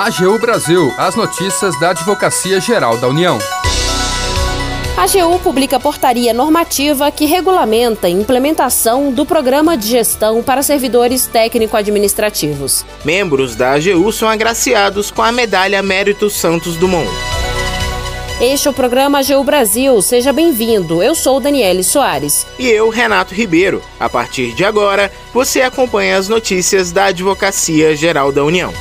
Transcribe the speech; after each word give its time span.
AGU 0.00 0.38
Brasil, 0.38 0.90
as 0.96 1.14
notícias 1.14 1.78
da 1.78 1.90
Advocacia 1.90 2.58
Geral 2.58 2.96
da 2.96 3.06
União. 3.06 3.38
A 4.96 5.02
AGU 5.02 5.38
publica 5.40 5.78
portaria 5.78 6.32
normativa 6.32 7.10
que 7.10 7.26
regulamenta 7.26 8.06
a 8.06 8.10
implementação 8.10 9.12
do 9.12 9.26
Programa 9.26 9.76
de 9.76 9.86
Gestão 9.86 10.42
para 10.42 10.62
Servidores 10.62 11.26
Técnico-Administrativos. 11.26 12.82
Membros 13.04 13.54
da 13.54 13.74
AGU 13.74 14.10
são 14.10 14.26
agraciados 14.26 15.10
com 15.10 15.20
a 15.20 15.30
medalha 15.30 15.82
Mérito 15.82 16.30
Santos 16.30 16.76
Dumont. 16.76 17.10
Este 18.40 18.68
é 18.68 18.70
o 18.70 18.74
programa 18.74 19.18
AGU 19.18 19.44
Brasil. 19.44 20.00
Seja 20.00 20.32
bem-vindo. 20.32 21.02
Eu 21.02 21.14
sou 21.14 21.38
Daniele 21.40 21.84
Soares. 21.84 22.46
E 22.58 22.66
eu, 22.66 22.88
Renato 22.88 23.34
Ribeiro. 23.34 23.82
A 24.00 24.08
partir 24.08 24.54
de 24.54 24.64
agora, 24.64 25.12
você 25.30 25.60
acompanha 25.60 26.16
as 26.16 26.26
notícias 26.26 26.90
da 26.90 27.04
Advocacia 27.04 27.94
Geral 27.94 28.32
da 28.32 28.42
União. 28.42 28.72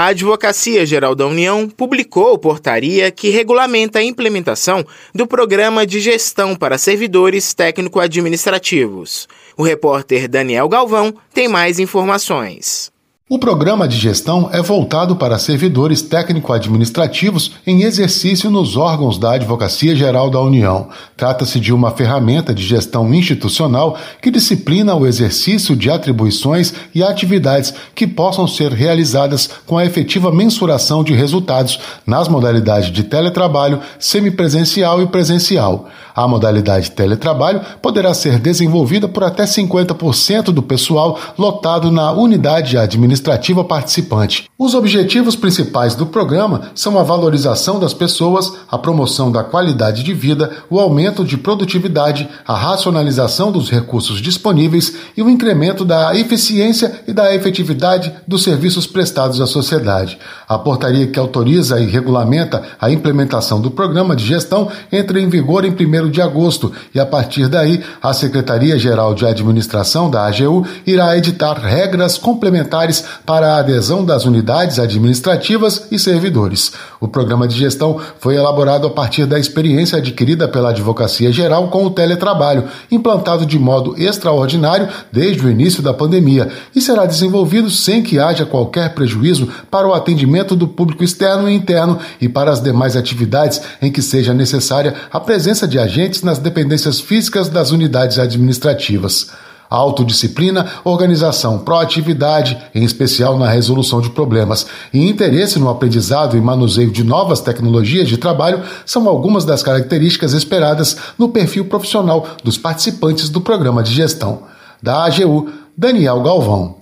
A 0.00 0.06
Advocacia 0.06 0.86
Geral 0.86 1.14
da 1.14 1.26
União 1.26 1.68
publicou 1.68 2.38
portaria 2.38 3.10
que 3.10 3.28
regulamenta 3.28 3.98
a 3.98 4.02
implementação 4.02 4.82
do 5.14 5.26
Programa 5.26 5.86
de 5.86 6.00
Gestão 6.00 6.56
para 6.56 6.78
Servidores 6.78 7.52
Técnico-Administrativos. 7.52 9.28
O 9.58 9.62
repórter 9.62 10.26
Daniel 10.26 10.70
Galvão 10.70 11.12
tem 11.34 11.48
mais 11.48 11.78
informações. 11.78 12.90
O 13.32 13.38
programa 13.38 13.86
de 13.86 13.96
gestão 13.96 14.50
é 14.52 14.60
voltado 14.60 15.14
para 15.14 15.38
servidores 15.38 16.02
técnico-administrativos 16.02 17.52
em 17.64 17.82
exercício 17.82 18.50
nos 18.50 18.76
órgãos 18.76 19.18
da 19.18 19.34
Advocacia 19.34 19.94
Geral 19.94 20.28
da 20.28 20.40
União. 20.40 20.88
Trata-se 21.16 21.60
de 21.60 21.72
uma 21.72 21.92
ferramenta 21.92 22.52
de 22.52 22.64
gestão 22.64 23.14
institucional 23.14 23.96
que 24.20 24.32
disciplina 24.32 24.96
o 24.96 25.06
exercício 25.06 25.76
de 25.76 25.88
atribuições 25.88 26.74
e 26.92 27.04
atividades 27.04 27.72
que 27.94 28.04
possam 28.04 28.48
ser 28.48 28.72
realizadas 28.72 29.48
com 29.64 29.78
a 29.78 29.86
efetiva 29.86 30.32
mensuração 30.32 31.04
de 31.04 31.14
resultados 31.14 31.78
nas 32.04 32.26
modalidades 32.26 32.90
de 32.90 33.04
teletrabalho, 33.04 33.78
semipresencial 34.00 35.00
e 35.02 35.06
presencial. 35.06 35.88
A 36.16 36.26
modalidade 36.26 36.90
teletrabalho 36.90 37.60
poderá 37.80 38.12
ser 38.12 38.40
desenvolvida 38.40 39.06
por 39.06 39.22
até 39.22 39.44
50% 39.44 40.46
do 40.46 40.64
pessoal 40.64 41.16
lotado 41.38 41.92
na 41.92 42.10
unidade 42.10 42.76
administrativa 42.76 43.19
administrativa 43.20 43.62
participante. 43.62 44.50
Os 44.58 44.74
objetivos 44.74 45.36
principais 45.36 45.94
do 45.94 46.06
programa 46.06 46.70
são 46.74 46.98
a 46.98 47.02
valorização 47.02 47.78
das 47.78 47.94
pessoas, 47.94 48.52
a 48.70 48.78
promoção 48.78 49.30
da 49.30 49.44
qualidade 49.44 50.02
de 50.02 50.12
vida, 50.12 50.50
o 50.68 50.78
aumento 50.78 51.24
de 51.24 51.36
produtividade, 51.36 52.28
a 52.46 52.54
racionalização 52.54 53.52
dos 53.52 53.70
recursos 53.70 54.20
disponíveis 54.20 54.94
e 55.16 55.22
o 55.22 55.30
incremento 55.30 55.84
da 55.84 56.14
eficiência 56.14 57.02
e 57.06 57.12
da 57.12 57.34
efetividade 57.34 58.12
dos 58.26 58.42
serviços 58.42 58.86
prestados 58.86 59.40
à 59.40 59.46
sociedade. 59.46 60.18
A 60.48 60.58
portaria 60.58 61.06
que 61.06 61.18
autoriza 61.18 61.80
e 61.80 61.86
regulamenta 61.86 62.62
a 62.80 62.90
implementação 62.90 63.60
do 63.60 63.70
programa 63.70 64.16
de 64.16 64.26
gestão 64.26 64.68
entra 64.90 65.20
em 65.20 65.28
vigor 65.28 65.64
em 65.64 65.70
1 65.70 66.10
de 66.10 66.20
agosto 66.20 66.72
e, 66.94 67.00
a 67.00 67.06
partir 67.06 67.48
daí, 67.48 67.82
a 68.02 68.12
Secretaria-Geral 68.12 69.14
de 69.14 69.26
Administração 69.26 70.10
da 70.10 70.26
AGU 70.26 70.66
irá 70.86 71.16
editar 71.16 71.54
regras 71.54 72.18
complementares 72.18 73.04
para 73.24 73.54
a 73.54 73.58
adesão 73.58 74.04
das 74.04 74.24
unidades 74.24 74.78
administrativas 74.78 75.86
e 75.90 75.98
servidores. 75.98 76.72
O 77.00 77.08
programa 77.08 77.46
de 77.46 77.56
gestão 77.56 78.00
foi 78.18 78.36
elaborado 78.36 78.86
a 78.86 78.90
partir 78.90 79.26
da 79.26 79.38
experiência 79.38 79.98
adquirida 79.98 80.48
pela 80.48 80.70
Advocacia 80.70 81.32
Geral 81.32 81.68
com 81.68 81.84
o 81.84 81.90
teletrabalho, 81.90 82.64
implantado 82.90 83.46
de 83.46 83.58
modo 83.58 83.94
extraordinário 84.00 84.88
desde 85.10 85.44
o 85.44 85.50
início 85.50 85.82
da 85.82 85.94
pandemia, 85.94 86.50
e 86.74 86.80
será 86.80 87.06
desenvolvido 87.06 87.70
sem 87.70 88.02
que 88.02 88.18
haja 88.18 88.46
qualquer 88.46 88.94
prejuízo 88.94 89.48
para 89.70 89.88
o 89.88 89.94
atendimento 89.94 90.54
do 90.54 90.68
público 90.68 91.04
externo 91.04 91.48
e 91.48 91.54
interno 91.54 91.98
e 92.20 92.28
para 92.28 92.50
as 92.50 92.60
demais 92.60 92.96
atividades 92.96 93.60
em 93.80 93.90
que 93.90 94.02
seja 94.02 94.34
necessária 94.34 94.94
a 95.10 95.20
presença 95.20 95.66
de 95.66 95.78
agentes 95.78 96.22
nas 96.22 96.38
dependências 96.38 97.00
físicas 97.00 97.48
das 97.48 97.70
unidades 97.70 98.18
administrativas 98.18 99.28
autodisciplina, 99.70 100.66
organização, 100.82 101.60
proatividade, 101.60 102.58
em 102.74 102.82
especial 102.82 103.38
na 103.38 103.48
resolução 103.48 104.00
de 104.00 104.10
problemas, 104.10 104.66
e 104.92 105.08
interesse 105.08 105.58
no 105.58 105.68
aprendizado 105.68 106.36
e 106.36 106.40
manuseio 106.40 106.90
de 106.90 107.04
novas 107.04 107.40
tecnologias 107.40 108.08
de 108.08 108.18
trabalho 108.18 108.62
são 108.84 109.08
algumas 109.08 109.44
das 109.44 109.62
características 109.62 110.32
esperadas 110.32 110.96
no 111.16 111.28
perfil 111.28 111.66
profissional 111.66 112.26
dos 112.42 112.58
participantes 112.58 113.28
do 113.28 113.40
programa 113.40 113.82
de 113.82 113.92
gestão. 113.92 114.42
Da 114.82 115.04
AGU, 115.04 115.48
Daniel 115.76 116.20
Galvão. 116.22 116.79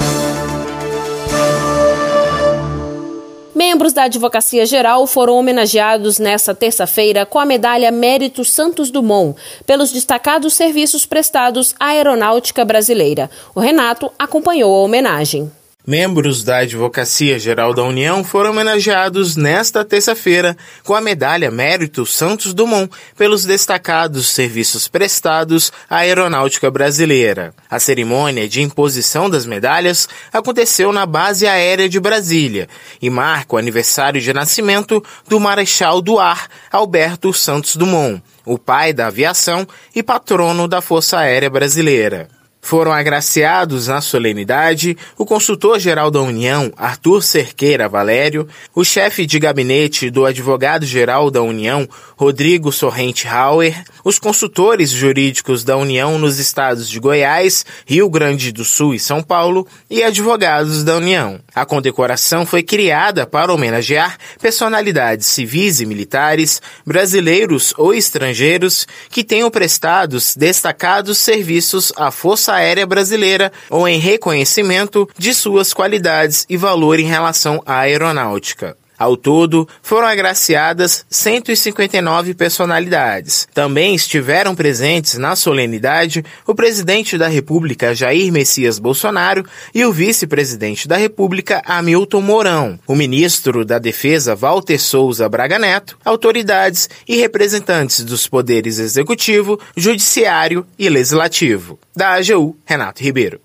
Membros 3.78 3.92
da 3.92 4.02
Advocacia 4.02 4.66
Geral 4.66 5.06
foram 5.06 5.36
homenageados 5.36 6.18
nesta 6.18 6.52
terça-feira 6.52 7.24
com 7.24 7.38
a 7.38 7.44
medalha 7.44 7.92
Mérito 7.92 8.44
Santos 8.44 8.90
Dumont 8.90 9.38
pelos 9.64 9.92
destacados 9.92 10.54
serviços 10.54 11.06
prestados 11.06 11.76
à 11.78 11.90
aeronáutica 11.90 12.64
brasileira. 12.64 13.30
O 13.54 13.60
Renato 13.60 14.10
acompanhou 14.18 14.74
a 14.74 14.82
homenagem. 14.82 15.48
Membros 15.88 16.44
da 16.44 16.58
Advocacia 16.58 17.38
Geral 17.38 17.72
da 17.72 17.82
União 17.82 18.22
foram 18.22 18.50
homenageados 18.50 19.36
nesta 19.36 19.82
terça-feira 19.82 20.54
com 20.84 20.94
a 20.94 21.00
medalha 21.00 21.50
Mérito 21.50 22.04
Santos 22.04 22.52
Dumont 22.52 22.92
pelos 23.16 23.46
destacados 23.46 24.28
serviços 24.28 24.86
prestados 24.86 25.72
à 25.88 26.00
aeronáutica 26.00 26.70
brasileira. 26.70 27.54
A 27.70 27.78
cerimônia 27.80 28.46
de 28.46 28.60
imposição 28.60 29.30
das 29.30 29.46
medalhas 29.46 30.06
aconteceu 30.30 30.92
na 30.92 31.06
Base 31.06 31.46
Aérea 31.46 31.88
de 31.88 31.98
Brasília 31.98 32.68
e 33.00 33.08
marca 33.08 33.56
o 33.56 33.58
aniversário 33.58 34.20
de 34.20 34.30
nascimento 34.34 35.02
do 35.26 35.40
Marechal 35.40 36.02
do 36.02 36.18
Ar 36.18 36.48
Alberto 36.70 37.32
Santos 37.32 37.76
Dumont, 37.76 38.22
o 38.44 38.58
pai 38.58 38.92
da 38.92 39.06
aviação 39.06 39.66
e 39.96 40.02
patrono 40.02 40.68
da 40.68 40.82
Força 40.82 41.20
Aérea 41.20 41.48
Brasileira. 41.48 42.28
Foram 42.60 42.92
agraciados 42.92 43.86
na 43.86 44.00
solenidade 44.00 44.96
o 45.16 45.24
consultor-geral 45.24 46.10
da 46.10 46.20
União, 46.20 46.72
Arthur 46.76 47.22
Cerqueira 47.22 47.88
Valério, 47.88 48.46
o 48.74 48.84
chefe 48.84 49.24
de 49.24 49.38
gabinete 49.38 50.10
do 50.10 50.26
advogado-geral 50.26 51.30
da 51.30 51.40
União, 51.40 51.88
Rodrigo 52.16 52.72
Sorrente 52.72 53.26
Hauer, 53.28 53.82
os 54.04 54.18
consultores 54.18 54.90
jurídicos 54.90 55.62
da 55.62 55.76
União 55.76 56.18
nos 56.18 56.38
estados 56.38 56.88
de 56.88 56.98
Goiás, 56.98 57.64
Rio 57.86 58.10
Grande 58.10 58.52
do 58.52 58.64
Sul 58.64 58.92
e 58.92 58.98
São 58.98 59.22
Paulo 59.22 59.66
e 59.88 60.02
advogados 60.02 60.82
da 60.82 60.96
União. 60.96 61.40
A 61.54 61.64
condecoração 61.64 62.44
foi 62.44 62.62
criada 62.62 63.26
para 63.26 63.52
homenagear 63.52 64.18
personalidades 64.40 65.26
civis 65.26 65.80
e 65.80 65.86
militares, 65.86 66.60
brasileiros 66.84 67.72
ou 67.78 67.94
estrangeiros 67.94 68.86
que 69.08 69.24
tenham 69.24 69.50
prestado 69.50 70.18
destacados 70.36 71.18
serviços 71.18 71.92
à 71.96 72.10
Força 72.10 72.47
Aérea 72.54 72.86
Brasileira 72.86 73.52
ou 73.70 73.86
em 73.86 73.98
reconhecimento 73.98 75.08
de 75.16 75.34
suas 75.34 75.72
qualidades 75.72 76.44
e 76.48 76.56
valor 76.56 76.98
em 76.98 77.06
relação 77.06 77.62
à 77.66 77.80
aeronáutica. 77.80 78.76
Ao 78.98 79.16
todo, 79.16 79.68
foram 79.80 80.08
agraciadas 80.08 81.06
159 81.08 82.34
personalidades. 82.34 83.46
Também 83.54 83.94
estiveram 83.94 84.54
presentes 84.54 85.14
na 85.14 85.36
solenidade 85.36 86.24
o 86.44 86.54
presidente 86.54 87.16
da 87.16 87.28
República, 87.28 87.94
Jair 87.94 88.32
Messias 88.32 88.78
Bolsonaro, 88.78 89.44
e 89.72 89.84
o 89.84 89.92
vice-presidente 89.92 90.88
da 90.88 90.96
República, 90.96 91.62
Hamilton 91.64 92.20
Mourão, 92.20 92.78
o 92.86 92.96
ministro 92.96 93.64
da 93.64 93.78
Defesa, 93.78 94.34
Walter 94.34 94.78
Souza 94.78 95.28
Braga 95.28 95.58
Neto, 95.58 95.96
autoridades 96.04 96.88
e 97.06 97.16
representantes 97.16 98.04
dos 98.04 98.26
poderes 98.26 98.78
executivo, 98.78 99.60
judiciário 99.76 100.66
e 100.78 100.88
legislativo. 100.88 101.78
Da 101.94 102.14
AGU, 102.14 102.56
Renato 102.64 103.02
Ribeiro. 103.02 103.40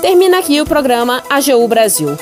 Termina 0.00 0.38
aqui 0.38 0.60
o 0.60 0.66
programa 0.66 1.22
AGU 1.28 1.66
Brasil. 1.66 2.16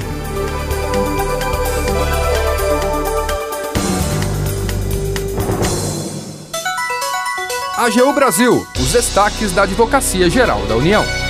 AGU 7.78 8.12
Brasil, 8.12 8.66
os 8.80 8.90
destaques 8.90 9.52
da 9.52 9.62
Advocacia 9.62 10.28
Geral 10.28 10.66
da 10.66 10.74
União. 10.74 11.21